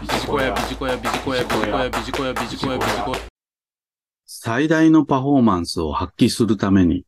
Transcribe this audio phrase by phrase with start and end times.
[0.00, 3.18] ビジコヤ、ビジコヤ、ビジコヤ、ビジコヤ、ビジコヤ、ビジコヤ、ビジコヤ。
[4.24, 7.04] 最大のパフォーマンスを発揮するために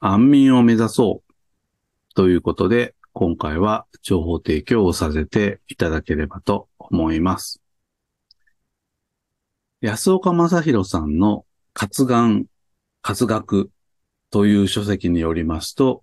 [0.00, 7.62] 安眠を目指そうということで、今回は情報提供をさせていただければと思います。
[9.80, 12.46] 安岡正宏さんの活眼、
[13.00, 13.70] 活学
[14.32, 16.02] という書籍によりますと、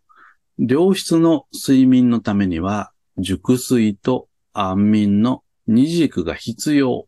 [0.58, 5.44] 良質の睡眠のためには、熟睡と安眠の
[5.74, 7.08] 二軸が必要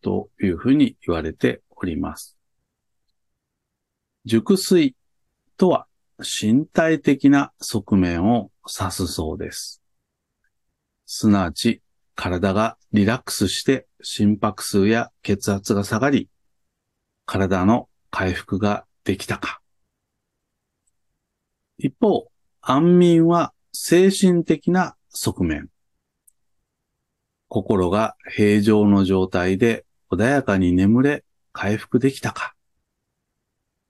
[0.00, 2.38] というふうに言われております。
[4.24, 4.96] 熟睡
[5.58, 5.86] とは
[6.18, 9.82] 身体的な側面を指すそうです。
[11.04, 11.82] すなわち、
[12.14, 16.30] 体がリラックスして心拍数や血圧が下がり、
[17.26, 19.60] 体の回復ができたか。
[21.76, 22.28] 一方、
[22.62, 25.73] 安眠は精神的な側面。
[27.54, 32.56] 心が平常の状態で穏やかに眠れ、回復できたか。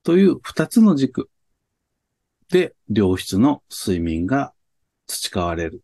[0.02, 1.30] という二つの軸
[2.50, 4.52] で良質の睡眠が
[5.06, 5.82] 培われる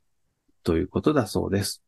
[0.63, 1.83] ということだそうです。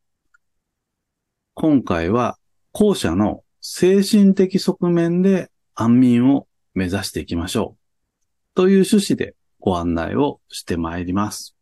[1.52, 2.38] 今回は
[2.72, 11.54] 後者の精神的側面で安眠を目指していきましょうという趣旨でご案内をしてまいります。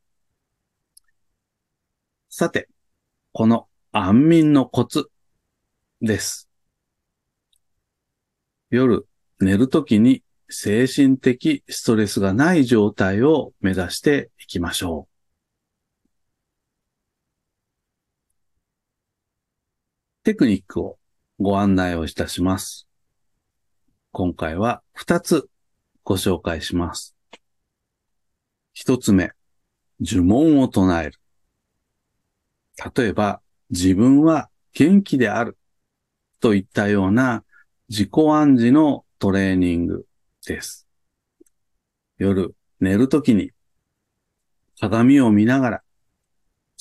[2.28, 2.68] さて、
[3.32, 5.10] この安眠のコツ
[6.00, 6.48] です。
[8.70, 9.04] 夜
[9.40, 15.10] 寝るときに精神的ストレスがない状態を目指していきましょう。
[20.22, 20.98] テクニックを
[21.40, 22.86] ご案内をいたします。
[24.12, 25.48] 今回は2つ
[26.04, 27.16] ご紹介します。
[28.72, 29.32] 一つ目、
[30.00, 31.18] 呪文を唱える。
[32.94, 33.40] 例えば、
[33.70, 35.56] 自分は元気である
[36.40, 37.44] といったような
[37.88, 40.06] 自己暗示のトレーニング
[40.46, 40.86] です。
[42.18, 43.50] 夜寝るときに
[44.80, 45.82] 鏡を見ながら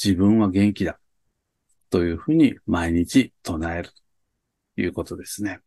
[0.02, 1.00] 自分は元気だ
[1.90, 3.90] というふうに毎日唱える
[4.76, 5.60] ということですね。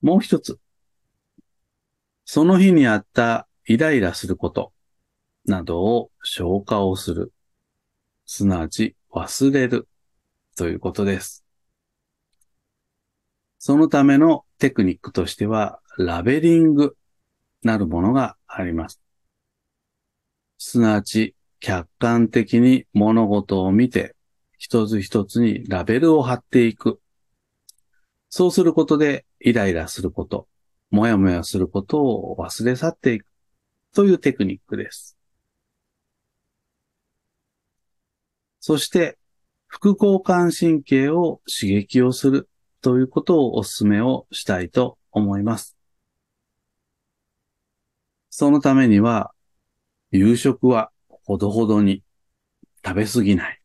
[0.00, 0.58] もう一つ。
[2.24, 4.72] その日にあったイライラすること
[5.44, 7.32] などを消化をする。
[8.32, 9.88] すなわち忘れる
[10.56, 11.44] ということです。
[13.58, 16.96] そのためのテクニックとしては、ラベリング
[17.64, 19.00] なるものがあります。
[20.58, 24.14] すなわち、客観的に物事を見て、
[24.58, 27.00] 一つ一つにラベルを貼っていく。
[28.28, 30.46] そうすることで、イライラすること、
[30.92, 33.26] もやもやすることを忘れ去っていく。
[33.92, 35.19] というテクニックです。
[38.60, 39.18] そして、
[39.66, 42.48] 副交感神経を刺激をする
[42.82, 45.76] ということをお勧めをしたいと思います。
[48.28, 49.32] そのためには、
[50.10, 52.02] 夕食はほどほどに
[52.84, 53.60] 食べ過ぎない。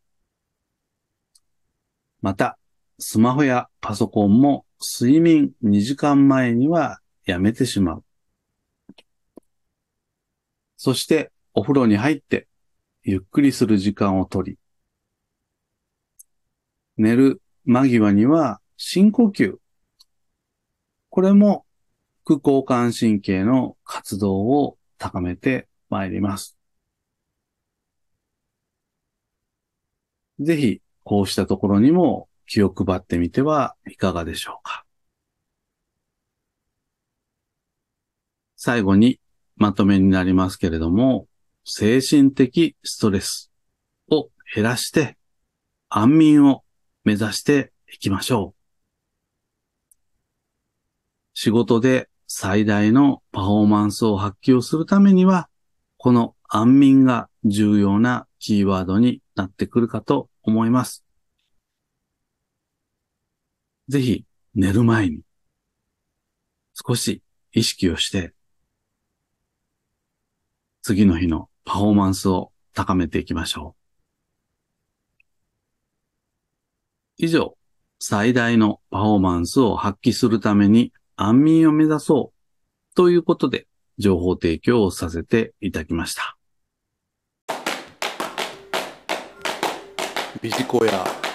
[2.22, 2.58] また、
[2.98, 8.04] スマホやパソコンも睡眠2時間前にはやめてしまう。
[10.76, 12.48] そして、お風呂に入って、
[13.02, 14.58] ゆっくりする時間をとり、
[16.96, 19.56] 寝る間際には深呼吸。
[21.10, 21.64] これも
[22.24, 26.56] 副交感神経の活動を高めてまいります。
[30.40, 34.84] ぜひ、こうしたところにも気を配ってみてはいかがでしょうか。
[38.56, 39.20] 最後に
[39.56, 41.26] まとめになりますけれども、
[41.64, 43.50] 精神的ストレス
[44.10, 45.16] を減らして
[45.88, 46.64] 安眠を
[47.06, 48.54] 目指していきましょう。
[51.34, 55.48] 仕事で最大のパフォーマンスを発揮をするためには、
[55.98, 61.04] この安眠が重要なキーワードになってくるかと思います。
[63.86, 64.24] ぜひ
[64.56, 65.20] 寝る前に
[66.74, 68.34] 少し意識をして、
[70.82, 73.85] 次の日のパフォーマンスを高めていきましょう。
[77.18, 77.56] 以上、
[77.98, 83.66] 最大のパフォーマンスを発揮するために安眠を目指そうということで
[83.96, 86.36] 情報提供をさせていただきました。
[90.42, 91.25] ビジコヤ。